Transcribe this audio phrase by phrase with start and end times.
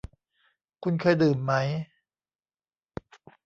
[0.83, 1.53] คุณเคยดื่มไหม